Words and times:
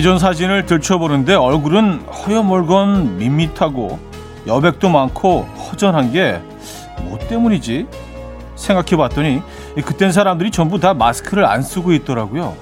예전 0.00 0.18
사진을 0.18 0.64
들춰보는데 0.64 1.34
얼굴은 1.34 2.00
허여멀건 2.06 3.18
밋밋하고 3.18 3.98
여백도 4.46 4.88
많고 4.88 5.42
허전한 5.42 6.10
게 6.10 6.40
뭐 7.02 7.18
때문이지? 7.18 7.86
생각해 8.56 8.96
봤더니 8.96 9.42
그땐 9.84 10.10
사람들이 10.10 10.50
전부 10.50 10.80
다 10.80 10.94
마스크를 10.94 11.44
안 11.44 11.60
쓰고 11.62 11.92
있더라고요. 11.92 12.56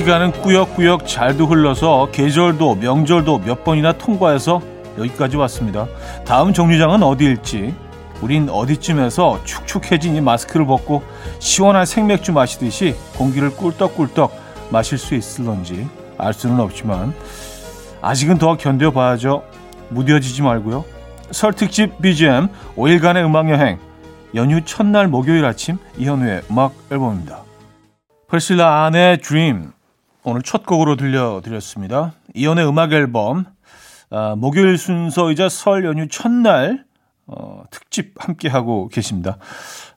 시간은 0.00 0.32
꾸역꾸역 0.32 1.06
잘도 1.06 1.44
흘러서 1.44 2.08
계절도 2.10 2.76
명절도 2.76 3.40
몇 3.40 3.64
번이나 3.64 3.92
통과해서 3.92 4.62
여기까지 4.96 5.36
왔습니다. 5.36 5.88
다음 6.24 6.54
정류장은 6.54 7.02
어디일지 7.02 7.74
우린 8.22 8.48
어디쯤에서 8.48 9.44
축축해진 9.44 10.16
이 10.16 10.22
마스크를 10.22 10.64
벗고 10.64 11.02
시원한 11.38 11.84
생맥주 11.84 12.32
마시듯이 12.32 12.96
공기를 13.18 13.50
꿀떡꿀떡 13.50 14.32
마실 14.70 14.96
수 14.96 15.14
있을런지 15.14 15.86
알 16.16 16.32
수는 16.32 16.60
없지만 16.60 17.12
아직은 18.00 18.38
더 18.38 18.56
견뎌봐야죠. 18.56 19.42
무뎌지지 19.90 20.40
말고요. 20.40 20.82
설 21.30 21.52
특집 21.52 22.00
BGM 22.00 22.48
5일간의 22.74 23.26
음악 23.26 23.50
여행 23.50 23.78
연휴 24.34 24.64
첫날 24.64 25.08
목요일 25.08 25.44
아침 25.44 25.76
이현우의 25.98 26.44
음악 26.50 26.72
앨범입니다. 26.90 27.42
퍼실라 28.28 28.86
안의 28.86 29.18
Dream 29.18 29.72
오늘 30.22 30.42
첫 30.42 30.66
곡으로 30.66 30.96
들려드렸습니다. 30.96 32.12
이연의 32.34 32.68
음악 32.68 32.92
앨범 32.92 33.46
아, 34.10 34.34
목요일 34.36 34.76
순서이자 34.76 35.48
설 35.48 35.86
연휴 35.86 36.08
첫날 36.08 36.84
어, 37.26 37.62
특집 37.70 38.12
함께 38.18 38.48
하고 38.48 38.88
계십니다. 38.88 39.38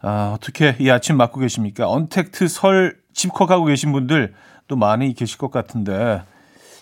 아, 0.02 0.32
어떻게 0.34 0.78
이 0.80 0.90
아침 0.90 1.18
맞고 1.18 1.42
계십니까? 1.42 1.90
언택트 1.90 2.48
설 2.48 2.96
집콕하고 3.12 3.66
계신 3.66 3.92
분들 3.92 4.34
또 4.68 4.78
많이 4.78 5.14
계실 5.14 5.38
것 5.38 5.52
같은데 5.52 6.24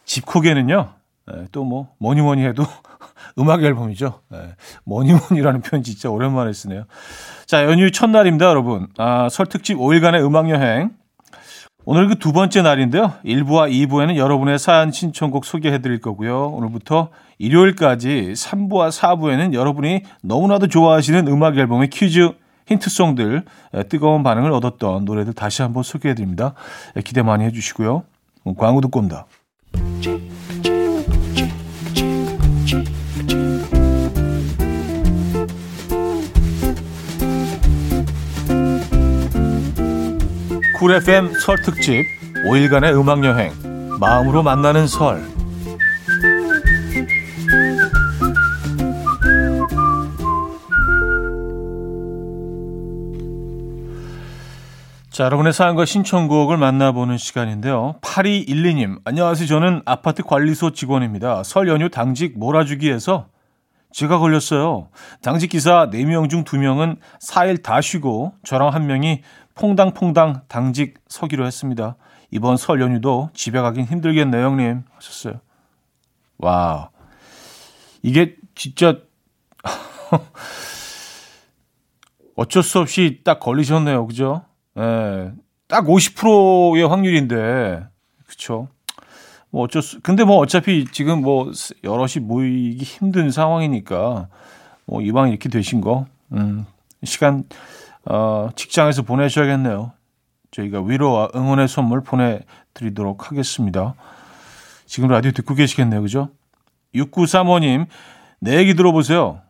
집콕에는요 0.06 0.94
네, 1.28 1.46
또뭐 1.52 1.96
뭐니 1.98 2.22
뭐니 2.22 2.46
해도 2.46 2.64
음악 3.40 3.64
앨범이죠. 3.64 4.22
네, 4.30 4.56
뭐니 4.84 5.14
뭐니라는 5.14 5.62
표현 5.62 5.82
진짜 5.82 6.12
오랜만에 6.12 6.54
쓰네요. 6.54 6.84
자 7.48 7.66
연휴 7.66 7.90
첫날입니다, 7.90 8.46
여러분. 8.46 8.88
아, 9.00 9.30
설 9.30 9.48
특집 9.48 9.78
5일간의 9.78 10.24
음악 10.24 10.50
여행 10.52 10.92
오늘 11.84 12.08
그 12.08 12.16
두 12.16 12.32
번째 12.32 12.62
날인데요. 12.62 13.14
1부와 13.26 13.72
2부에는 13.72 14.16
여러분의 14.16 14.60
사연 14.60 14.92
신청곡 14.92 15.46
소개해 15.46 15.80
드릴 15.82 16.00
거고요. 16.00 16.50
오늘부터 16.50 17.10
일요일까지 17.40 18.34
3부와 18.36 18.92
4부에는 18.92 19.54
여러분이 19.54 20.04
너무나도 20.22 20.68
좋아하시는 20.68 21.28
음악 21.28 21.58
앨범의 21.58 21.90
퀴즈 21.90 22.30
힌트송들 22.68 23.44
뜨거운 23.90 24.22
반응을 24.22 24.52
얻었던 24.52 25.06
노래들 25.06 25.34
다시 25.34 25.64
한번 25.64 25.82
소개해 25.82 26.14
드립니다. 26.14 26.54
기대 27.04 27.24
많이 27.24 27.44
해 27.44 27.52
주시고요. 27.52 28.04
광고 28.58 28.80
듣고 28.82 29.00
옵니다. 29.00 29.26
쿨 40.82 40.96
FM 40.96 41.32
설 41.40 41.62
특집 41.62 42.08
5일간의 42.44 43.00
음악 43.00 43.24
여행 43.24 43.54
마음으로 44.00 44.42
만나는 44.42 44.88
설 44.88 45.24
자, 55.12 55.26
여러분의 55.26 55.54
사연과 55.54 55.86
신청곡을 55.86 56.58
만나보는 56.58 57.18
시간인데요. 57.20 57.98
8212님, 58.02 59.02
안녕하세요. 59.06 59.48
저는 59.48 59.84
아파트 59.86 60.24
관리소 60.24 60.72
직원입니다. 60.72 61.44
설 61.44 61.68
연휴 61.68 61.90
당직 61.90 62.40
몰아주기에서 62.40 63.28
제가 63.92 64.20
걸렸어요. 64.20 64.90
당직 65.22 65.50
기사 65.50 65.90
4명 65.90 66.30
중 66.30 66.44
2명은 66.44 66.98
4일 67.20 67.62
다 67.62 67.82
쉬고 67.82 68.34
저랑 68.44 68.74
한 68.74 68.88
명이 68.88 69.22
퐁당퐁당 69.56 70.42
당직 70.48 70.96
서기로 71.08 71.46
했습니다. 71.46 71.96
이번 72.32 72.58
설 72.58 72.82
연휴도 72.82 73.30
집에 73.34 73.60
가긴 73.60 73.86
힘들겠네요, 73.86 74.46
형님. 74.46 74.84
하셨어요. 74.96 75.42
와. 76.38 76.90
이게 78.02 78.36
진짜 78.56 78.98
어쩔 82.36 82.64
수 82.64 82.80
없이 82.80 83.22
딱 83.24 83.40
걸리셨네요. 83.40 84.08
그죠? 84.08 84.44
예. 84.78 85.32
딱 85.68 85.86
50%의 85.86 86.88
확률인데. 86.88 87.86
그쵸? 88.26 88.68
뭐 89.52 89.64
어쩔 89.64 89.82
수, 89.82 90.00
근데 90.02 90.24
뭐 90.24 90.38
어차피 90.38 90.86
지금 90.92 91.22
뭐 91.22 91.52
여럿이 91.84 92.22
모이기 92.22 92.84
힘든 92.84 93.30
상황이니까 93.32 94.30
뭐 94.86 95.02
이왕 95.02 95.30
이렇게 95.30 95.50
되신 95.50 95.82
거, 95.82 96.08
음, 96.32 96.66
시간 97.04 97.44
어, 98.06 98.50
직장에서 98.56 99.04
보내셔야겠네요. 99.04 99.92
저희가 100.52 100.82
위로와 100.82 101.30
응원의 101.36 101.68
선물 101.68 102.04
보내드리도록 102.04 103.30
하겠습니다. 103.32 103.94
지금 104.86 105.10
라디오 105.10 105.32
듣고 105.32 105.56
계시겠네요. 105.56 106.02
그죠? 106.02 106.30
6935님, 106.96 107.88
내 108.40 108.58
얘기 108.58 108.74
들어보세요. 108.76 109.42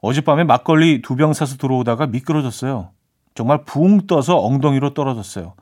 어젯밤에 0.00 0.44
막걸리 0.44 1.00
두 1.00 1.16
병 1.16 1.32
사서 1.32 1.56
들어오다가 1.56 2.06
미끄러졌어요. 2.06 2.90
정말 3.34 3.64
붕 3.64 4.06
떠서 4.06 4.38
엉덩이로 4.38 4.92
떨어졌어요. 4.92 5.54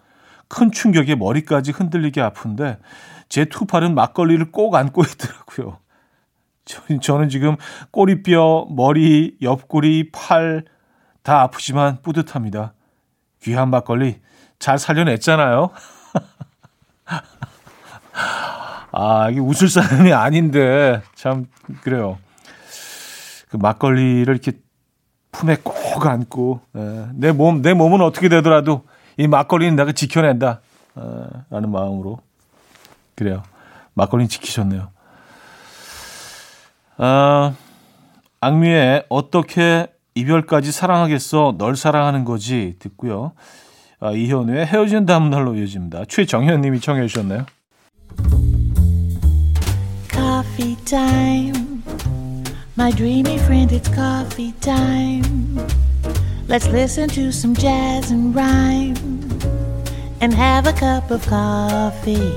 큰 0.49 0.73
충격에 0.73 1.15
머리까지 1.15 1.71
흔들리게 1.71 2.21
아픈데 2.21 2.79
제 3.29 3.45
투팔은 3.45 3.95
막걸리를 3.95 4.51
꼭 4.51 4.75
안고 4.75 5.03
있더라고요. 5.05 5.79
저는 7.01 7.29
지금 7.29 7.57
꼬리뼈, 7.93 8.67
머리, 8.71 9.37
옆구리, 9.41 10.11
팔, 10.13 10.65
다 11.23 11.43
아프지만 11.43 12.01
뿌듯합니다. 12.03 12.73
귀한 13.43 13.71
막걸리 13.71 14.21
잘 14.59 14.79
살려냈잖아요. 14.79 15.71
아, 18.93 19.31
이게 19.31 19.41
웃을 19.41 19.69
사연이 19.69 20.13
아닌데, 20.13 21.03
참, 21.15 21.47
그래요. 21.83 22.19
그 23.49 23.57
막걸리를 23.57 24.33
이렇게 24.33 24.53
품에 25.31 25.57
꼭 25.63 26.07
안고, 26.07 26.61
에, 26.77 27.07
내 27.15 27.33
몸, 27.33 27.63
내 27.63 27.73
몸은 27.75 28.01
어떻게 28.03 28.29
되더라도 28.29 28.85
이 29.17 29.27
막걸리는 29.27 29.77
내가 29.77 29.93
지켜낸다. 29.93 30.61
에, 30.99 31.01
라는 31.51 31.71
마음으로. 31.71 32.21
그래요. 33.15 33.43
막걸리는 33.95 34.29
지키셨네요. 34.29 34.91
아, 36.99 37.55
악미의 38.41 39.07
어떻게 39.09 39.92
이별까지 40.15 40.73
사랑하겠어 40.73 41.57
널 41.59 41.77
사랑하는 41.77 42.25
거지 42.25 42.75
듣고요. 42.79 43.33
아, 44.01 44.11
이현우의 44.13 44.67
헤어진 44.67 45.07
다음 45.07 45.31
날로 45.31 45.55
이어집니다. 45.55 46.05
최정현 46.09 46.61
님이 46.61 46.81
청해 46.81 47.07
주셨나요? 47.07 47.47
Coffee 50.11 50.77
time. 50.85 51.83
My 52.77 52.91
dreamy 52.91 53.37
friend 53.37 53.75
it's 53.75 53.89
coffee 53.95 54.53
time. 54.61 55.59
Let's 56.49 56.69
listen 56.69 57.09
to 57.11 57.29
some 57.29 57.55
jazz 57.55 58.13
and 58.13 58.37
rhyme 58.37 58.97
and 60.21 60.35
have 60.35 60.69
a 60.69 60.75
cup 60.75 61.13
of 61.15 61.23
coffee. 61.29 62.33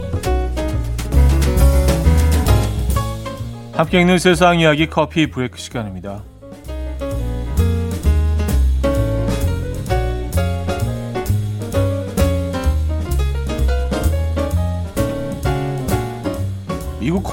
함께 3.74 4.00
읽는 4.00 4.19
세상 4.19 4.60
이야기 4.60 4.88
커피 4.88 5.30
브레이크 5.30 5.57
시간입니다. 5.57 6.24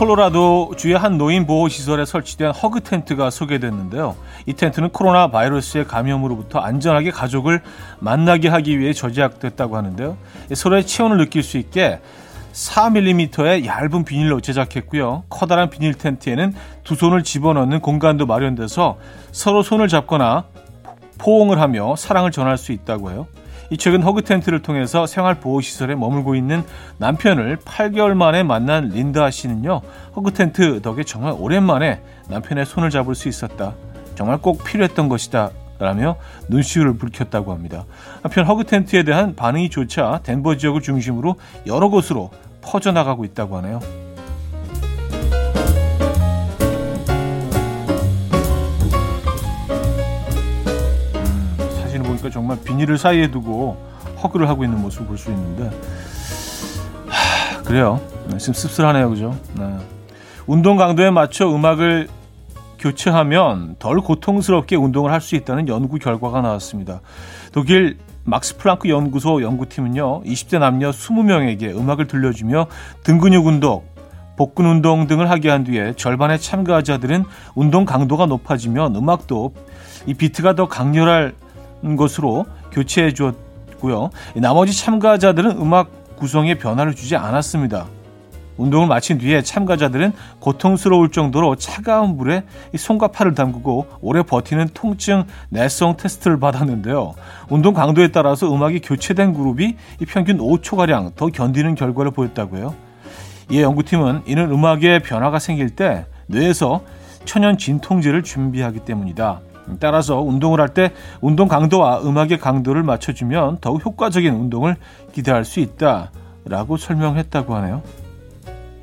콜로라도 0.03 0.73
주의 0.77 0.97
한 0.97 1.17
노인 1.17 1.47
보호 1.47 1.69
시설에 1.69 2.05
설치된 2.05 2.51
허그 2.51 2.81
텐트가 2.81 3.31
소개됐는데요. 3.31 4.17
이 4.47 4.53
텐트는 4.53 4.89
코로나 4.89 5.29
바이러스의 5.29 5.87
감염으로부터 5.87 6.59
안전하게 6.59 7.13
가족을 7.13 7.63
만나게 8.01 8.49
하기 8.49 8.81
위해 8.81 8.93
제작됐다고 8.93 9.77
하는데요. 9.77 10.17
서로의 10.55 10.89
체온을 10.89 11.19
느낄 11.19 11.45
수 11.45 11.57
있게 11.57 12.01
4mm의 12.53 13.65
얇은 13.65 14.05
비닐로 14.05 14.41
제작했고요. 14.41 15.23
커다란 15.29 15.71
비닐 15.71 15.95
텐트에는 15.95 16.53
두 16.83 16.97
손을 16.97 17.23
집어넣는 17.23 17.79
공간도 17.79 18.27
마련돼서 18.27 18.99
서로 19.31 19.63
손을 19.63 19.87
잡거나 19.87 20.47
포옹을 21.19 21.61
하며 21.61 21.95
사랑을 21.95 22.33
전할 22.33 22.59
수 22.59 22.73
있다고 22.73 23.13
해요. 23.13 23.29
이 23.73 23.79
최근 23.79 24.03
허그 24.03 24.21
텐트를 24.25 24.61
통해서 24.61 25.07
생활 25.07 25.41
보호 25.41 25.63
시설에 25.63 25.95
머물고 25.95 26.35
있는 26.35 26.63
남편을 26.99 27.57
8개월 27.57 28.13
만에 28.13 28.43
만난 28.43 28.91
린다 28.91 29.31
씨는요. 29.31 29.81
허그 30.15 30.35
텐트 30.35 30.83
덕에 30.83 31.05
정말 31.05 31.35
오랜만에 31.39 32.03
남편의 32.29 32.67
손을 32.67 32.91
잡을 32.91 33.15
수 33.15 33.31
있었다. 33.31 33.73
정말 34.15 34.37
꼭 34.37 34.63
필요했던 34.63 35.09
것이다. 35.09 35.53
라며 35.79 36.17
눈시울을 36.49 36.99
붉혔다고 36.99 37.51
합니다. 37.51 37.87
한편 38.23 38.45
허그 38.45 38.65
텐트에 38.65 39.05
대한 39.05 39.35
반응이 39.35 39.71
조차 39.71 40.21
덴버 40.23 40.59
지역을 40.59 40.83
중심으로 40.83 41.37
여러 41.67 41.89
곳으로 41.89 42.31
퍼져나가고 42.61 43.25
있다고 43.25 43.57
하네요. 43.57 43.81
보니까 52.23 52.31
정말 52.31 52.59
비닐을 52.65 52.97
사이에 52.97 53.31
두고 53.31 53.77
허그를 54.23 54.49
하고 54.49 54.65
있는 54.65 54.81
모습을 54.81 55.07
볼 55.07 55.19
수 55.19 55.31
있는데 55.31 55.71
하, 57.09 57.63
그래요. 57.63 58.01
네, 58.29 58.39
좀 58.39 58.55
씁쓸하네요, 58.55 59.11
그죠? 59.11 59.37
네. 59.59 59.77
운동 60.47 60.77
강도에 60.77 61.11
맞춰 61.11 61.53
음악을 61.53 62.09
교체하면 62.79 63.77
덜 63.79 64.01
고통스럽게 64.01 64.77
운동을 64.77 65.13
할 65.13 65.21
수 65.21 65.35
있다는 65.37 65.69
연구 65.69 65.99
결과가 65.99 66.41
나왔습니다. 66.41 67.01
독일 67.53 67.99
막스 68.25 68.57
플랑크 68.57 68.89
연구소 68.89 69.43
연구팀은요, 69.43 70.23
20대 70.23 70.59
남녀 70.59 70.91
20명에게 70.91 71.77
음악을 71.77 72.07
들려주며 72.07 72.67
등 73.03 73.19
근육 73.19 73.47
운동, 73.47 73.83
복근 74.37 74.65
운동 74.67 75.07
등을 75.07 75.29
하게 75.31 75.51
한 75.51 75.65
뒤에 75.65 75.95
절반의 75.95 76.41
참가자들은 76.41 77.25
운동 77.55 77.85
강도가 77.85 78.27
높아지면 78.27 78.97
음악도 78.97 79.55
이 80.07 80.15
비트가 80.15 80.55
더 80.55 80.67
강렬할 80.69 81.35
것으로 81.97 82.47
교체해 82.71 83.13
주었고요. 83.13 84.11
나머지 84.37 84.77
참가자들은 84.77 85.53
음악 85.53 86.17
구성에 86.17 86.55
변화를 86.55 86.95
주지 86.95 87.17
않았습니다. 87.17 87.87
운동을 88.57 88.87
마친 88.87 89.19
뒤에 89.19 89.43
참가자들은 89.43 90.13
고통스러울 90.39 91.11
정도로 91.11 91.57
차가운 91.57 92.17
물에 92.17 92.45
손과 92.77 93.09
팔을 93.09 93.35
담그고 93.35 93.87
오래 94.01 94.23
버티는 94.23 94.69
통증 94.75 95.25
내성 95.49 95.97
테스트를 95.97 96.39
받았는데요. 96.39 97.15
운동 97.49 97.75
강도에 97.75 98.09
따라서 98.09 98.55
음악이 98.55 98.81
교체된 98.81 99.33
그룹이 99.35 99.77
평균 100.07 100.39
5초가량 100.39 101.17
더 101.17 101.27
견디는 101.27 101.75
결과를 101.75 102.11
보였다고요. 102.13 102.75
이에 103.51 103.63
연구팀은 103.63 104.23
이는 104.27 104.51
음악에 104.51 105.01
변화가 105.01 105.39
생길 105.39 105.71
때 105.71 106.07
뇌에서 106.27 106.83
천연 107.25 107.59
진통제를 107.59 108.23
준비하기 108.23 108.81
때문이다. 108.81 109.41
따라서 109.81 110.21
운동을 110.21 110.61
할 110.61 110.69
때 110.69 110.93
운동 111.21 111.49
강도와 111.49 112.01
음악의 112.03 112.39
강도를 112.39 112.83
맞춰주면 112.83 113.59
더욱 113.61 113.85
효과적인 113.85 114.33
운동을 114.33 114.77
기대할 115.13 115.45
수 115.45 115.61
있다라고 115.61 116.77
설명했다고 116.77 117.55
하네요. 117.57 117.83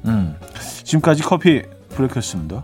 음, 0.05 0.35
지금까지 0.83 1.23
커피 1.23 1.63
브레이크였습니다. 1.89 2.63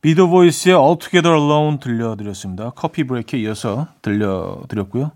비더 0.00 0.28
보이스의 0.28 0.76
All 0.76 0.98
Together 0.98 1.36
Alone 1.36 1.78
들려드렸습니다. 1.80 2.70
커피 2.70 3.04
브레이크에 3.04 3.40
이어서 3.40 3.88
들려드렸고요. 4.02 5.10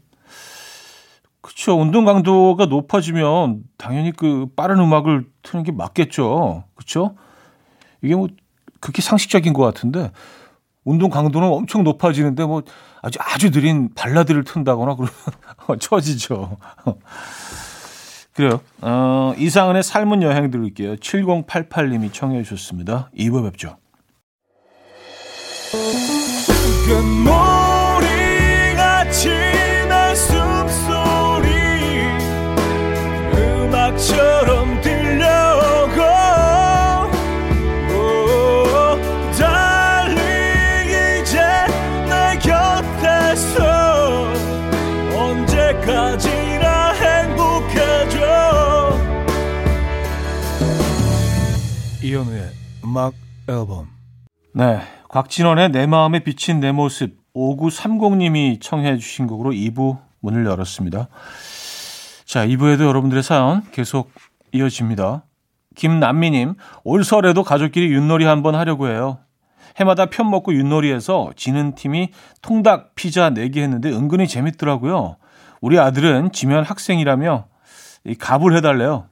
그렇죠. 1.41 1.79
운동 1.79 2.05
강도가 2.05 2.67
높아지면 2.67 3.63
당연히 3.77 4.13
그 4.13 4.47
빠른 4.57 4.79
음악을 4.79 5.27
트는 5.43 5.65
게 5.65 5.73
맞겠죠. 5.73 6.65
그렇죠? 6.75 7.17
이게 8.01 8.15
뭐 8.15 8.29
그렇게 8.81 9.03
상식적인 9.03 9.53
것 9.53 9.63
같은데 9.63 10.11
운동 10.85 11.11
강도는 11.11 11.49
엄청 11.49 11.85
높아지는데 11.85 12.45
뭐 12.45 12.63
아주 13.03 13.19
아주 13.21 13.51
느린 13.51 13.93
발라드를 13.95 14.45
튼다거나 14.45 14.97
그러면 14.97 15.13
처지죠. 15.81 16.57
그래요. 18.35 18.61
어, 18.81 19.35
이상은의 19.37 19.83
삶은 19.83 20.23
여행 20.23 20.51
들을게요. 20.51 20.97
7088님이 20.97 22.13
청해 22.13 22.43
주셨습니다. 22.43 23.11
2부 23.17 23.45
뵙죠. 23.45 23.77
금 26.87 27.23
이현우의 52.13 52.51
음악 52.85 53.15
앨범 53.49 53.89
네, 54.53 54.83
곽진원의 55.09 55.71
내 55.71 55.87
마음에 55.87 56.19
비친 56.19 56.61
내 56.61 56.71
모습 56.71 57.17
5930님이 57.35 58.61
청해 58.61 58.99
주신 58.99 59.27
곡으로 59.27 59.53
2부 59.53 59.99
문을 60.21 60.45
열었습니다. 60.45 61.09
자, 62.27 62.47
2부에도 62.47 62.83
여러분들의 62.83 63.23
사연 63.23 63.63
계속 63.71 64.11
이어집니다. 64.53 65.25
김남미님, 65.75 66.57
올 66.85 67.03
설에도 67.03 67.43
가족끼리 67.45 67.95
윷놀이 67.95 68.27
한번 68.27 68.57
하려고 68.57 68.89
해요. 68.89 69.19
해마다 69.77 70.05
편 70.05 70.29
먹고 70.29 70.53
윷놀이에서 70.53 71.33
지는 71.35 71.75
팀이 71.75 72.11
통닭 72.43 72.95
피자 72.95 73.31
내기 73.31 73.63
했는데 73.63 73.91
은근히 73.91 74.29
재밌더라고요. 74.29 75.17
우리 75.63 75.79
아들은 75.79 76.33
지면 76.33 76.63
학생이라며 76.63 77.47
이 78.05 78.15
갑을 78.17 78.55
해달래요. 78.55 79.07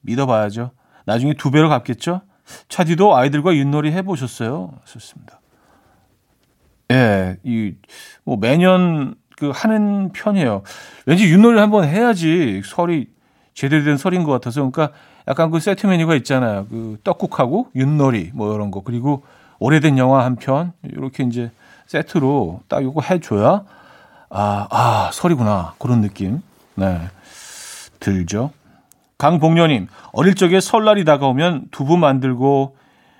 믿어봐야죠. 0.00 0.72
나중에 1.06 1.32
두 1.34 1.50
배로 1.50 1.68
갚겠죠? 1.68 2.20
차디도 2.68 3.16
아이들과 3.16 3.56
윷놀이 3.56 3.92
해보셨어요? 3.92 4.72
좋습니다. 4.84 5.40
예, 6.92 7.38
이, 7.42 7.74
뭐 8.24 8.36
매년 8.36 9.14
그 9.36 9.50
하는 9.50 10.12
편이에요. 10.12 10.62
왠지 11.06 11.24
윷놀이를 11.32 11.60
한번 11.60 11.84
해야지 11.84 12.62
설이 12.64 13.08
제대로 13.54 13.84
된 13.84 13.96
설인 13.96 14.22
것 14.24 14.32
같아서. 14.32 14.68
그러니까 14.70 14.96
약간 15.28 15.50
그 15.50 15.58
세트 15.60 15.86
메뉴가 15.86 16.14
있잖아요. 16.16 16.66
그 16.68 16.98
떡국하고 17.02 17.70
윷놀이 17.74 18.30
뭐 18.34 18.54
이런 18.54 18.70
거. 18.70 18.82
그리고 18.82 19.24
오래된 19.58 19.98
영화 19.98 20.24
한 20.24 20.36
편. 20.36 20.72
이렇게 20.82 21.24
이제 21.24 21.50
세트로 21.86 22.62
딱 22.68 22.82
이거 22.82 23.00
해줘야 23.00 23.64
아, 24.28 24.66
아, 24.70 25.10
설이구나. 25.12 25.74
그런 25.78 26.00
느낌. 26.00 26.42
네. 26.74 27.00
들죠. 28.00 28.50
강복녀님, 29.18 29.88
어릴 30.12 30.34
적에 30.34 30.60
설날이 30.60 31.04
다가오면 31.04 31.68
두부 31.70 31.96
만들고 31.96 32.76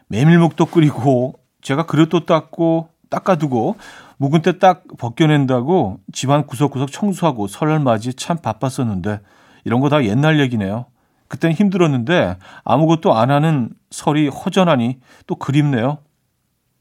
메밀묵도 0.09 0.67
끓이고 0.67 1.35
제가 1.63 1.87
그릇도 1.87 2.27
닦고 2.27 2.89
닦아두고 3.11 3.77
묵은 4.19 4.43
때 4.43 4.59
딱 4.59 4.85
벗겨낸다고 4.99 6.01
집안 6.13 6.47
구석구석 6.47 6.93
청소하고 6.93 7.49
설날 7.49 7.81
맞이 7.81 8.15
참 8.15 8.37
바빴었는데 8.39 9.21
이런 9.65 9.81
거 9.81 9.89
다 9.89 10.05
옛날 10.05 10.39
얘기네요. 10.41 10.87
그땐 11.29 11.53
힘들었는데 11.53 12.37
아무것도 12.65 13.15
안 13.15 13.31
하는 13.31 13.71
설이 13.91 14.29
허전하니 14.29 15.01
또 15.27 15.35
그립네요. 15.35 15.99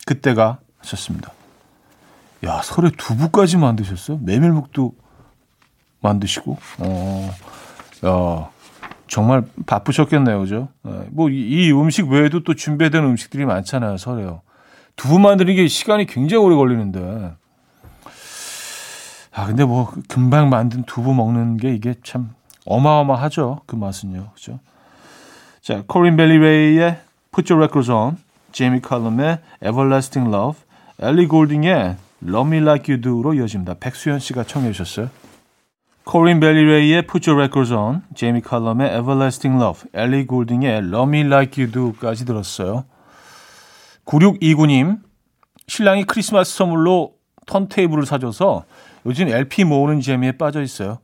그때가 0.06 0.60
하셨습니다. 0.80 1.32
야, 2.46 2.62
설에 2.62 2.92
두부까지 2.96 3.58
만드셨어요? 3.58 4.20
메밀묵도 4.22 4.94
만드시고? 6.02 6.58
어, 6.80 7.32
야, 8.06 8.50
정말 9.08 9.44
바쁘셨겠네요, 9.66 10.40
그죠? 10.40 10.70
어, 10.84 11.06
뭐이 11.12 11.36
이 11.36 11.72
음식 11.72 12.08
외에도 12.08 12.44
또 12.44 12.54
준비된 12.54 13.04
음식들이 13.04 13.46
많잖아요, 13.46 13.98
설에요. 13.98 14.42
두부 14.96 15.20
만드는 15.20 15.56
게 15.56 15.68
시간이 15.68 16.06
굉장히 16.06 16.44
오래 16.44 16.56
걸리는데. 16.56 17.34
아, 19.34 19.46
근데 19.46 19.66
뭐 19.66 19.92
금방 20.08 20.50
만든 20.50 20.84
두부 20.84 21.14
먹는 21.14 21.58
게 21.58 21.74
이게 21.74 21.96
참 22.04 22.34
어마어마하죠. 22.66 23.62
그 23.66 23.76
맛은요. 23.76 24.32
그죠? 24.34 24.60
자, 25.62 25.84
코린 25.88 26.16
벨리 26.16 26.38
레이의 26.38 27.00
Put 27.32 27.52
Your 27.52 27.66
Records 27.66 27.92
On, 27.92 28.18
제이미 28.52 28.80
칼럼의 28.80 29.40
Everlasting 29.62 30.34
Love, 30.34 30.62
엘리 31.00 31.28
골딩의 31.28 31.98
Love 32.26 32.58
Me 32.58 32.62
Like 32.64 32.94
You 32.94 33.02
Do로 33.02 33.34
이어집니다. 33.34 33.76
백수연 33.80 34.20
씨가 34.20 34.46
청해 34.46 34.72
주셨어요. 34.72 35.10
코린 36.06 36.40
벨리레이의 36.40 37.08
Put 37.08 37.30
Your 37.30 37.42
Records 37.42 37.74
On, 37.74 38.04
제이미 38.14 38.40
칼럼의 38.42 38.90
Everlasting 38.98 39.62
Love, 39.62 39.90
엘리 39.94 40.28
골딩의 40.28 40.78
Love 40.78 41.08
Me 41.08 41.22
Like 41.26 41.62
You 41.64 41.72
Do까지 41.72 42.26
들었어요. 42.26 42.86
9629님, 44.06 45.00
신랑이 45.68 46.04
크리스마스 46.04 46.56
선물로 46.58 47.14
턴테이블을 47.48 48.06
사줘서 48.06 48.66
요즘 49.08 49.28
LP 49.30 49.64
모으는 49.64 50.00
재미에 50.02 50.34
빠져 50.34 50.62
있어요. 50.62 51.00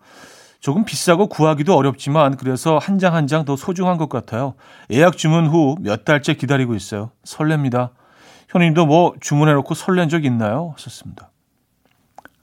조금 0.60 0.86
비싸고 0.86 1.28
구하기도 1.28 1.76
어렵지만 1.76 2.38
그래서 2.38 2.78
한 2.78 3.00
장 3.00 3.16
한 3.16 3.26
장 3.26 3.46
더 3.46 3.56
소중한 3.56 3.98
것 3.98 4.08
같아요. 4.10 4.54
예약 4.92 5.18
주문 5.18 5.48
후 5.48 5.76
몇 5.82 6.06
달째 6.06 6.36
기다리고 6.36 6.76
있어요. 6.76 7.10
설렙니다. 7.26 7.90
형님도 8.50 8.86
뭐 8.86 9.16
주문해놓고 9.20 9.74
설렌 9.74 10.10
적 10.10 10.24
있나요? 10.26 10.74
하셨습니다. 10.76 11.32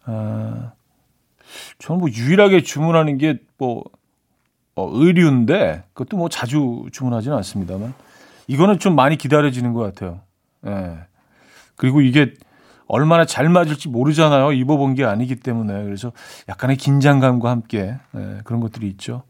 아... 0.06 0.72
저는 1.78 2.00
뭐 2.00 2.08
유일하게 2.10 2.62
주문하는 2.62 3.18
게 3.18 3.38
뭐 3.58 3.84
어, 4.76 4.88
의류인데 4.92 5.82
그것도 5.92 6.16
뭐 6.16 6.28
자주 6.28 6.86
주문하지는 6.92 7.36
않습니다만 7.38 7.92
이거는 8.46 8.78
좀 8.78 8.94
많이 8.94 9.16
기다려지는 9.18 9.74
것 9.74 9.80
같아요. 9.82 10.20
예. 10.66 10.98
그리고 11.74 12.00
이게 12.00 12.32
얼마나 12.86 13.26
잘 13.26 13.48
맞을지 13.48 13.88
모르잖아요. 13.88 14.52
입어본 14.52 14.94
게 14.94 15.04
아니기 15.04 15.36
때문에. 15.36 15.82
그래서 15.82 16.12
약간의 16.48 16.76
긴장감과 16.76 17.50
함께 17.50 17.96
예, 18.16 18.38
그런 18.44 18.60
것들이 18.60 18.88
있죠. 18.90 19.24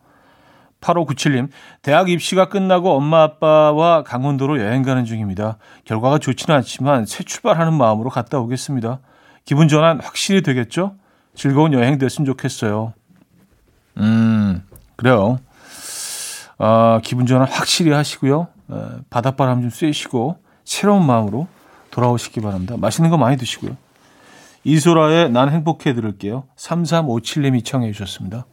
8597님, 0.80 1.48
대학 1.82 2.08
입시가 2.08 2.50
끝나고 2.50 2.92
엄마 2.92 3.22
아빠와 3.24 4.04
강원도로 4.04 4.60
여행 4.60 4.82
가는 4.82 5.04
중입니다. 5.04 5.58
결과가 5.84 6.18
좋지는 6.18 6.54
않지만 6.56 7.04
새 7.04 7.24
출발하는 7.24 7.72
마음으로 7.74 8.10
갔다 8.10 8.38
오겠습니다. 8.38 9.00
기분 9.44 9.66
전환 9.66 9.98
확실히 9.98 10.42
되겠죠? 10.42 10.94
즐거운 11.38 11.72
여행 11.72 11.98
됐으면 11.98 12.26
좋겠어요. 12.26 12.94
음, 13.98 14.60
그래요. 14.96 15.38
아, 16.58 17.00
기분 17.04 17.26
전환 17.26 17.46
확실히 17.46 17.92
하시고요. 17.92 18.48
에, 18.72 18.74
바닷바람 19.08 19.60
좀 19.60 19.70
쐬시고 19.70 20.38
새로운 20.64 21.06
마음으로 21.06 21.46
돌아오시기 21.92 22.40
바랍니다. 22.40 22.74
맛있는 22.76 23.08
거 23.10 23.16
많이 23.16 23.36
드시고요. 23.36 23.76
이소라의 24.64 25.30
난 25.30 25.48
행복해 25.50 25.94
들을게요. 25.94 26.42
3357님이 26.56 27.64
청해 27.64 27.92
주셨습니다. 27.92 28.44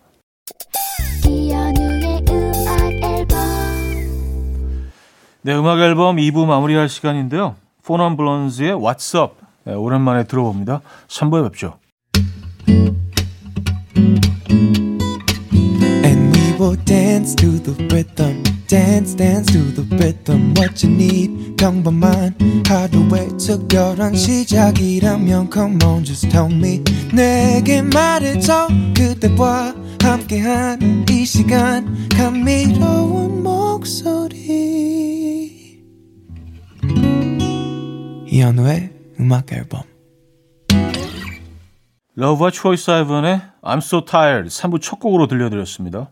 네, 5.42 5.56
음악 5.56 5.80
앨범 5.80 6.18
2부 6.18 6.46
마무리할 6.46 6.88
시간인데요. 6.88 7.56
포넌 7.84 8.16
블론즈의 8.16 8.76
What's 8.76 9.20
Up 9.20 9.44
네, 9.64 9.74
오랜만에 9.74 10.26
들어봅니다. 10.26 10.82
3부에 11.08 11.44
뵙죠. 11.50 11.80
Dance 16.86 17.36
to 17.36 17.60
the 17.60 17.74
rhythm 17.92 18.44
dance 18.68 19.16
dance 19.16 19.52
to 19.52 19.60
the 19.74 19.84
rhythm 19.98 20.54
what 20.56 20.86
you 20.86 20.94
need 20.94 21.56
평범한 21.58 22.36
하루의 22.68 23.38
특별한 23.38 24.16
시작이라면 24.16 25.50
come 25.52 25.78
on 25.84 26.04
just 26.04 26.30
tell 26.30 26.52
me 26.52 26.84
내게 27.14 27.82
말해줘 27.82 28.68
그대와 28.96 29.74
함께한 30.02 31.06
이 31.10 31.26
시간 31.26 32.08
감미로운 32.10 33.42
목소리 33.42 34.86
이현우의 38.28 38.92
음악 39.20 39.52
앨범 39.52 39.82
러브와 42.14 42.52
초이스 42.52 42.92
아이번의 42.92 43.42
I'm 43.64 43.78
So 43.78 44.06
Tired 44.06 44.50
3부 44.50 44.82
첫 44.82 45.00
곡으로 45.00 45.28
들려드렸습니다. 45.28 46.12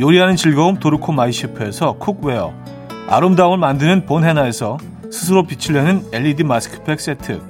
요리하는 0.00 0.34
즐거움 0.34 0.76
도르코 0.76 1.12
마이셰프에서 1.12 1.92
cookware. 1.98 2.54
아름다움을 3.06 3.58
만드는 3.58 4.06
본헤나에서 4.06 4.78
스스로 5.12 5.42
빛을 5.42 5.74
내는 5.74 6.06
LED 6.10 6.42
mask 6.42 6.70
pack 6.70 6.98
세트. 6.98 7.42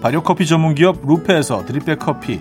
발효커피 0.00 0.46
전문기업 0.46 1.04
루페에서 1.04 1.66
drip 1.66 1.84
bag 1.84 1.98
커피. 1.98 2.40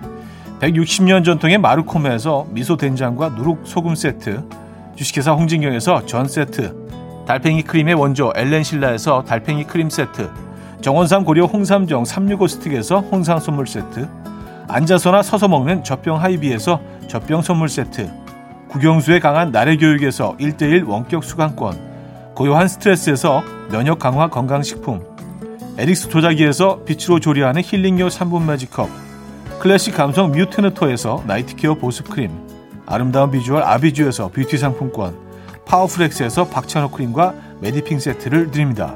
160년 0.59 1.25
전통의 1.25 1.57
마르코메에서 1.57 2.49
미소 2.51 2.77
된장과 2.77 3.29
누룩 3.29 3.61
소금 3.63 3.95
세트. 3.95 4.47
주식회사 4.95 5.31
홍진경에서 5.31 6.05
전 6.05 6.27
세트. 6.27 7.25
달팽이 7.25 7.63
크림의 7.63 7.95
원조 7.95 8.31
엘렌실라에서 8.35 9.23
달팽이 9.23 9.63
크림 9.63 9.89
세트. 9.89 10.29
정원삼 10.81 11.25
고려 11.25 11.45
홍삼정 11.45 12.05
365 12.05 12.47
스틱에서 12.47 12.99
홍삼 12.99 13.39
선물 13.39 13.65
세트. 13.65 14.07
앉아서나 14.67 15.23
서서 15.23 15.47
먹는 15.47 15.83
젖병 15.83 16.21
하이비에서 16.21 16.79
젖병 17.07 17.41
선물 17.41 17.69
세트 17.69 18.20
국영수에 18.71 19.19
강한 19.19 19.51
나래 19.51 19.75
교육에서 19.75 20.37
1대1 20.39 20.87
원격 20.87 21.25
수강권, 21.25 22.33
고요한 22.33 22.69
스트레스에서 22.69 23.43
면역 23.69 23.99
강화 23.99 24.29
건강식품, 24.29 25.03
에릭스 25.77 26.07
도자기에서 26.07 26.85
빛으로 26.85 27.19
조리하는 27.19 27.63
힐링요 27.65 28.07
3분 28.07 28.45
magic 28.45 28.70
cup, 28.70 28.89
클래식 29.59 29.93
감성 29.93 30.31
뮤테너토에서 30.31 31.25
night 31.27 31.54
care 31.54 31.75
보습크림, 31.75 32.31
아름다운 32.85 33.31
비주얼 33.31 33.61
아비주에서 33.61 34.29
뷰티 34.29 34.57
상품권, 34.57 35.17
파워프렉스에서 35.65 36.47
박찬호 36.47 36.91
크림과 36.91 37.33
메디핑 37.59 37.99
세트를 37.99 38.51
드립니다. 38.51 38.95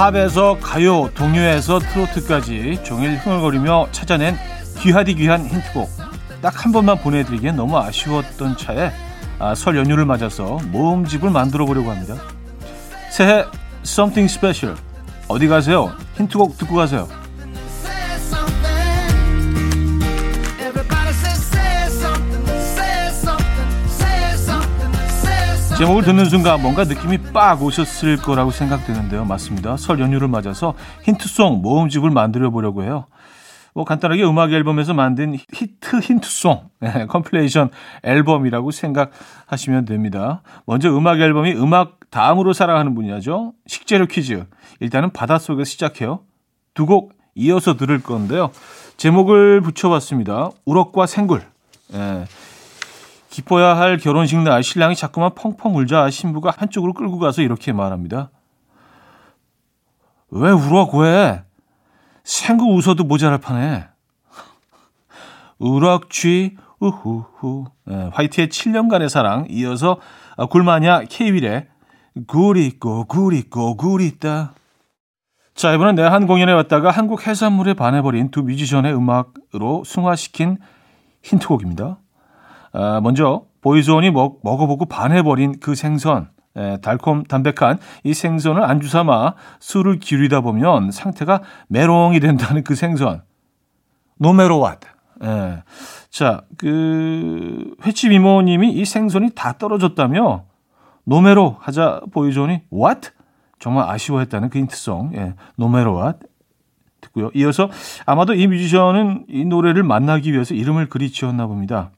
팝에서 0.00 0.56
가요, 0.62 1.10
동요에서 1.12 1.78
트로트까지 1.78 2.80
종일 2.82 3.18
흥얼거리며 3.18 3.88
찾아낸 3.92 4.34
귀하디 4.78 5.14
귀한 5.14 5.44
힌트곡 5.46 5.90
딱 6.40 6.64
한 6.64 6.72
번만 6.72 6.96
보내드리기엔 6.98 7.54
너무 7.54 7.76
아쉬웠던 7.76 8.56
차에 8.56 8.92
아, 9.38 9.54
설 9.54 9.76
연휴를 9.76 10.06
맞아서 10.06 10.58
모음집을 10.68 11.28
만들어 11.28 11.66
보려고 11.66 11.90
합니다. 11.90 12.14
새해 13.10 13.44
Something 13.84 14.32
Special 14.32 14.74
어디 15.28 15.48
가세요? 15.48 15.92
힌트곡 16.16 16.56
듣고 16.56 16.76
가세요. 16.76 17.06
제목을 25.80 26.02
듣는 26.02 26.26
순간 26.26 26.60
뭔가 26.60 26.84
느낌이 26.84 27.16
빡 27.32 27.62
오셨을 27.62 28.18
거라고 28.18 28.50
생각되는데요. 28.50 29.24
맞습니다. 29.24 29.78
설 29.78 29.98
연휴를 29.98 30.28
맞아서 30.28 30.74
힌트송 31.04 31.62
모음집을 31.62 32.10
만들어 32.10 32.50
보려고 32.50 32.82
해요. 32.82 33.06
뭐 33.72 33.86
간단하게 33.86 34.22
음악 34.24 34.52
앨범에서 34.52 34.92
만든 34.92 35.34
히트 35.54 36.00
힌트송 36.00 36.68
네, 36.80 37.06
compilation 37.06 37.70
앨범이라고 38.02 38.70
생각하시면 38.72 39.86
됩니다. 39.86 40.42
먼저 40.66 40.94
음악 40.94 41.18
앨범이 41.18 41.54
음악 41.54 41.98
다음으로 42.10 42.52
사랑하는 42.52 42.94
분야죠. 42.94 43.54
식재료 43.66 44.04
퀴즈. 44.04 44.44
일단은 44.80 45.12
바닷속에서 45.14 45.64
시작해요. 45.64 46.20
두 46.74 46.84
곡 46.84 47.14
이어서 47.36 47.78
들을 47.78 48.02
건데요. 48.02 48.50
제목을 48.98 49.62
붙여봤습니다. 49.62 50.50
우럭과 50.66 51.06
생굴. 51.06 51.40
예. 51.94 52.24
기뻐야 53.30 53.78
할 53.78 53.96
결혼식 53.96 54.38
날 54.40 54.62
신랑이 54.62 54.96
자꾸만 54.96 55.34
펑펑 55.34 55.76
울자 55.76 56.10
신부가 56.10 56.52
한쪽으로 56.56 56.92
끌고 56.92 57.18
가서 57.18 57.42
이렇게 57.42 57.72
말합니다. 57.72 58.30
왜 60.30 60.50
울어 60.50 60.86
고해? 60.86 61.42
생구 62.24 62.74
웃어도 62.74 63.04
모자랄 63.04 63.38
판에. 63.38 63.86
우럭쥐 65.58 66.56
우후후 66.80 67.66
네, 67.84 68.10
화이트의 68.12 68.48
7년간의 68.48 69.08
사랑 69.08 69.46
이어서 69.48 70.00
굴마냐 70.50 71.04
케이윌의 71.04 71.68
있고 73.34 73.76
굴 73.76 74.00
있다. 74.00 74.54
자 75.54 75.72
이번엔 75.72 75.94
내한 75.94 76.26
공연에 76.26 76.52
왔다가 76.52 76.90
한국 76.90 77.26
해산물에 77.26 77.74
반해버린 77.74 78.30
두 78.30 78.42
뮤지션의 78.42 78.94
음악으로 78.94 79.84
승화시킨 79.84 80.58
힌트곡입니다. 81.22 81.98
아, 82.72 83.00
먼저 83.02 83.44
보이존이 83.60 84.10
먹, 84.10 84.40
먹어보고 84.42 84.86
반해버린 84.86 85.60
그 85.60 85.74
생선, 85.74 86.30
에, 86.56 86.78
달콤 86.78 87.24
담백한 87.24 87.78
이 88.04 88.14
생선을 88.14 88.62
안주 88.62 88.88
삼아 88.88 89.34
술을 89.60 89.98
기울이다 89.98 90.40
보면 90.40 90.90
상태가 90.90 91.42
메롱이 91.68 92.20
된다는 92.20 92.64
그 92.64 92.74
생선. 92.74 93.22
No 94.20 94.29
Matter 94.29 94.57
What. 94.57 94.80
예. 95.22 95.62
자, 96.10 96.42
그 96.56 97.74
횟집 97.84 98.12
이모님이 98.12 98.72
이 98.72 98.84
생선이 98.84 99.30
다 99.34 99.52
떨어졌다며 99.58 100.44
노메로 101.04 101.56
하자 101.60 102.02
보이존이 102.12 102.62
what? 102.72 103.10
정말 103.58 103.88
아쉬워했다는 103.88 104.50
그 104.50 104.58
힌트송. 104.58 105.12
예. 105.14 105.34
No 105.56 105.65
Matter 105.65 105.94
What. 105.94 106.18
듣고요. 107.00 107.30
이어서 107.34 107.70
아마도 108.04 108.34
이 108.34 108.46
뮤지션은 108.46 109.26
이 109.28 109.44
노래를 109.44 109.82
만나기 109.82 110.32
위해서 110.32 110.54
이름을 110.54 110.88
그리 110.88 111.10
지었나 111.10 111.46
봅니다. 111.46 111.92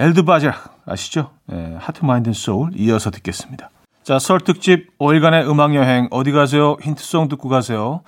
El 0.00 0.22
DeBarge 0.22 0.52
아시죠? 0.86 1.32
예, 1.50 1.74
Heart 1.76 2.04
Mind 2.04 2.32
Soul 2.32 2.70
이어서 2.76 3.10
듣겠습니다. 3.10 3.70
자, 4.04 4.20
설 4.20 4.38
특집 4.38 4.96
5일간의 4.98 5.50
음악 5.50 5.74
여행 5.74 6.06
어디 6.12 6.30
가세요? 6.30 6.76
힌트송 6.80 7.26
듣고 7.28 7.48
가세요. 7.48 8.02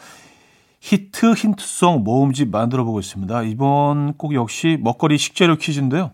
히트 0.78 1.32
힌트송 1.34 2.04
모음집 2.04 2.50
만들어 2.50 2.84
보고 2.84 3.00
있습니다. 3.00 3.42
이번 3.42 4.12
곡 4.16 4.34
역시 4.34 4.78
먹거리 4.80 5.18
식재료 5.18 5.56
퀴즈인데요. 5.56 6.12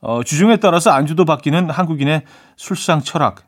어, 0.00 0.24
주종에 0.24 0.56
따라서 0.56 0.90
안주도 0.90 1.24
바뀌는 1.24 1.70
한국인의 1.70 2.24
술상 2.56 3.00
철학. 3.02 3.44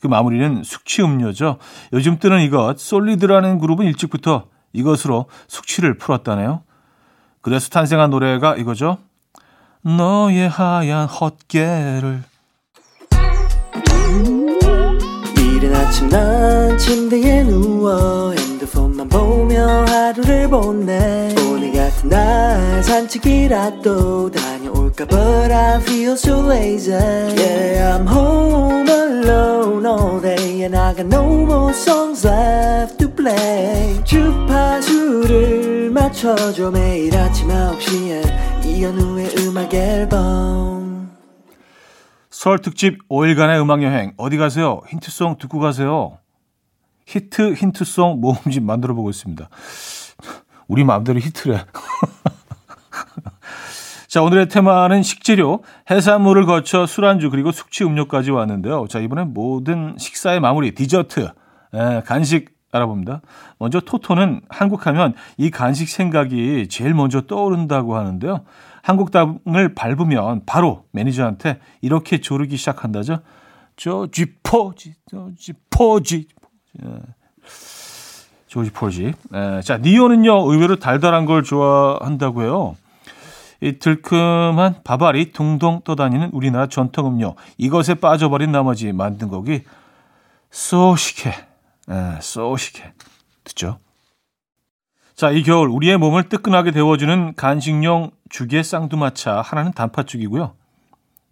그 0.00 0.06
마무리는 0.06 0.62
숙취 0.64 1.02
음료죠. 1.02 1.58
요즘 1.92 2.18
뜨는 2.18 2.40
이것 2.40 2.78
솔리드라는 2.78 3.58
그룹은 3.58 3.84
일찍부터 3.84 4.46
이것으로 4.72 5.26
숙취를 5.46 5.98
풀었다네요. 5.98 6.62
그래서 7.42 7.68
탄생한 7.68 8.08
노래가 8.08 8.56
이거죠. 8.56 8.96
너의 9.84 10.48
하얀 10.48 11.08
헛개를 11.08 12.22
이른 15.36 15.74
아침 15.74 16.08
난 16.08 16.78
침대에 16.78 17.42
누워 17.42 18.32
핸드폰만 18.32 19.08
보며 19.08 19.84
하루를 19.86 20.48
보내 20.48 21.34
오늘 21.48 21.72
같은 21.72 22.08
날 22.08 22.80
산책이라도 22.84 24.30
다녀올까 24.30 25.04
But 25.04 25.52
I 25.52 25.80
feel 25.80 26.12
so 26.12 26.48
lazy 26.48 26.94
Yeah 26.94 27.96
I'm 27.96 28.06
home 28.06 28.88
alone 28.88 29.84
all 29.84 30.20
day 30.20 30.62
And 30.62 30.76
I 30.76 30.94
got 30.94 31.06
no 31.06 31.24
more 31.44 31.72
songs 31.72 32.24
left 32.24 32.98
to 32.98 33.08
play 33.10 34.00
주파수를 34.04 35.90
맞춰줘 35.90 36.70
매일 36.70 37.16
아침 37.16 37.48
9시에 37.48 38.51
이현우의 38.64 39.30
음악 39.38 39.74
앨범 39.74 41.10
설 42.30 42.58
특집 42.58 43.06
5일간의 43.08 43.60
음악 43.60 43.82
여행 43.82 44.12
어디 44.16 44.36
가세요? 44.36 44.80
힌트송 44.88 45.38
듣고 45.38 45.58
가세요. 45.58 46.18
히트 47.06 47.54
힌트송 47.54 48.20
모음집 48.20 48.62
만들어 48.62 48.94
보고 48.94 49.10
있습니다. 49.10 49.48
우리 50.68 50.84
마음대로 50.84 51.18
히트래. 51.18 51.64
자, 54.08 54.22
오늘의 54.22 54.48
테마는 54.48 55.02
식재료, 55.02 55.62
해산물을 55.90 56.44
거쳐 56.46 56.86
술안주 56.86 57.30
그리고 57.30 57.50
숙취 57.50 57.84
음료까지 57.84 58.30
왔는데요. 58.30 58.86
자, 58.88 58.98
이번엔 58.98 59.32
모든 59.32 59.96
식사의 59.98 60.40
마무리 60.40 60.74
디저트, 60.74 61.28
에, 61.74 62.02
간식 62.04 62.51
알아봅니다. 62.72 63.20
먼저 63.58 63.80
토토는 63.80 64.40
한국하면 64.48 65.14
이 65.36 65.50
간식 65.50 65.88
생각이 65.88 66.68
제일 66.68 66.94
먼저 66.94 67.20
떠오른다고 67.22 67.96
하는데요. 67.96 68.44
한국 68.82 69.12
땅을 69.12 69.74
밟으면 69.74 70.42
바로 70.46 70.84
매니저한테 70.90 71.60
이렇게 71.82 72.20
조르기 72.20 72.56
시작한다죠. 72.56 73.20
조지 73.76 74.34
포지, 74.42 74.94
조지 75.08 75.52
포지. 75.70 76.26
예. 76.82 76.88
조지 78.46 78.70
포지. 78.70 79.12
예. 79.34 79.60
자, 79.62 79.78
니오는요, 79.78 80.50
의외로 80.50 80.76
달달한 80.76 81.26
걸 81.26 81.42
좋아한다고요. 81.42 82.76
이 83.60 83.78
들큼한 83.78 84.76
밥알이 84.82 85.32
둥둥 85.32 85.82
떠다니는 85.84 86.30
우리나라 86.32 86.66
전통 86.66 87.06
음료. 87.06 87.36
이것에 87.58 87.94
빠져버린 87.94 88.50
나머지 88.50 88.92
만든 88.92 89.28
곡이 89.28 89.62
소시케. 90.50 91.51
예, 91.92 92.18
소시케. 92.20 92.92
듣죠? 93.44 93.78
자, 95.14 95.30
이 95.30 95.42
겨울 95.42 95.68
우리의 95.68 95.98
몸을 95.98 96.28
뜨끈하게 96.28 96.70
데워주는 96.70 97.34
간식용 97.36 98.12
죽의 98.30 98.64
쌍두마차 98.64 99.42
하나는 99.42 99.72
단팥죽이고요. 99.72 100.54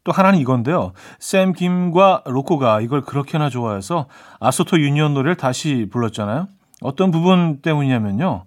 또 0.05 0.13
하나는 0.13 0.39
이건데요. 0.39 0.93
샘 1.19 1.53
김과 1.53 2.25
로코가 2.27 2.83
이걸 2.83 3.03
그렇게나 3.03 3.49
좋아해서 3.49 4.07
아소토 4.39 4.79
유니온 4.79 5.15
노래를 5.15 5.37
다시 5.37 5.89
불렀잖아요. 5.91 6.49
어떤 6.83 7.11
부분 7.11 7.61
때문이냐면요. 7.61 8.45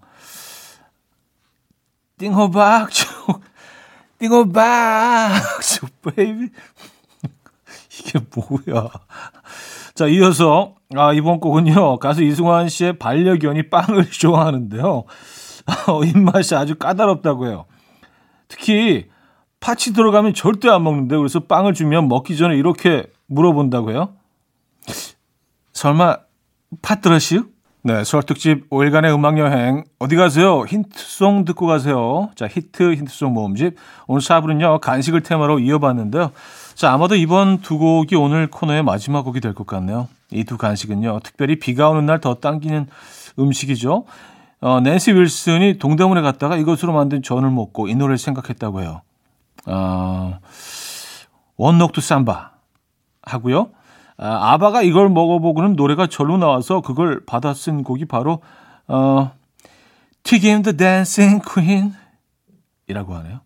띵호박죽, 2.18 3.42
띵호박죽, 4.20 6.02
baby. 6.16 6.50
이게 8.00 8.20
뭐야. 8.36 8.90
자, 9.96 10.08
이어서, 10.08 10.76
아, 10.96 11.14
이번 11.14 11.40
곡은요, 11.40 12.00
가수 12.00 12.24
이승환 12.24 12.68
씨의 12.70 12.98
반려견이 12.98 13.70
빵을 13.70 14.10
좋아하는데요. 14.12 15.04
어, 15.88 16.04
입맛이 16.04 16.56
아주 16.56 16.76
까다롭다고 16.76 17.48
해요. 17.48 17.66
특히, 18.48 19.08
팥이 19.60 19.94
들어가면 19.96 20.34
절대 20.34 20.68
안 20.70 20.84
먹는데, 20.84 21.16
그래서 21.16 21.42
빵을 21.42 21.74
주면 21.74 22.08
먹기 22.08 22.36
전에 22.38 22.56
이렇게 22.56 23.06
물어본다고 23.28 23.92
해요. 23.92 24.16
설마, 25.74 26.18
팥드러시요? 26.82 27.46
네, 27.86 28.04
서울 28.04 28.24
특집 28.24 28.70
5일간의 28.70 29.14
음악 29.14 29.38
여행. 29.38 29.84
어디 30.00 30.16
가세요? 30.16 30.64
힌트송 30.64 31.44
듣고 31.46 31.68
가세요. 31.68 32.32
자, 32.36 32.48
히트 32.48 32.96
힌트송 32.96 33.34
모음집. 33.34 33.76
오늘 34.08 34.22
샵으로는요, 34.22 34.80
간식을 34.80 35.22
테마로 35.22 35.60
이어봤는데요. 35.60 36.32
자, 36.76 36.92
아마도 36.92 37.16
이번 37.16 37.60
두 37.60 37.78
곡이 37.78 38.16
오늘 38.16 38.48
코너의 38.50 38.84
마지막 38.84 39.24
곡이 39.24 39.40
될 39.42 39.54
것 39.54 39.66
같네요. 39.68 40.08
이 40.32 40.44
두 40.44 40.58
간식은요, 40.58 41.20
특별히 41.24 41.60
비가 41.60 41.90
오는 41.90 42.06
날 42.06 42.20
더 42.20 42.36
당기는 42.36 42.88
음식이죠. 43.38 44.06
어, 44.62 44.80
낸시 44.80 45.12
윌슨이 45.12 45.78
동대문에 45.78 46.22
갔다가 46.22 46.56
이것으로 46.58 46.94
만든 46.94 47.22
전을 47.22 47.52
먹고 47.52 47.88
이 47.88 47.96
노래를 47.96 48.18
생각했다고 48.18 48.82
해요. 48.82 49.02
어, 49.68 50.40
원녹두 51.58 52.02
삼바 52.02 52.52
하고요. 53.22 53.70
아, 54.18 54.54
아바가 54.54 54.82
이걸 54.84 55.10
먹어보고는 55.10 55.74
노래가 55.76 56.08
절로 56.08 56.38
나와서 56.38 56.82
그걸 56.82 57.24
받아 57.26 57.54
쓴 57.54 57.84
곡이 57.84 58.06
바로 58.06 58.42
어, 58.88 59.32
튀김 60.24 60.64
the 60.64 60.78
dancing 60.78 61.44
queen 61.48 61.94
이라고 62.88 63.16
하네요. 63.16 63.42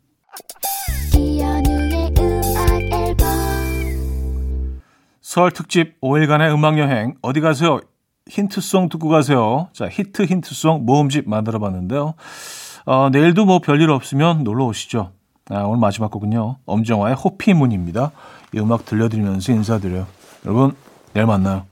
설 5.28 5.52
특집 5.52 6.00
5일간의 6.00 6.54
음악 6.54 6.80
여행 6.80 7.16
어디 7.22 7.42
가세요? 7.42 7.82
힌트송 8.30 8.88
듣고 8.88 9.10
가세요. 9.10 9.68
자, 9.74 9.90
히트 9.90 10.24
힌트송 10.24 10.86
모음집 10.86 11.28
만들어 11.28 11.60
봤는데요. 11.60 12.14
어, 12.86 13.10
내일도 13.10 13.44
뭐 13.44 13.60
별일 13.60 13.90
없으면 13.90 14.46
놀러 14.46 14.64
오시죠. 14.68 15.12
아, 15.50 15.64
오늘 15.64 15.82
마지막 15.82 16.12
곡은요. 16.12 16.60
엄정화의 16.66 17.16
호피문입니다. 17.16 18.12
이 18.54 18.60
음악 18.60 18.86
들려드리면서 18.86 19.52
인사드려요. 19.52 20.08
여러분, 20.46 20.78
내일 21.12 21.28
만나요. 21.28 21.66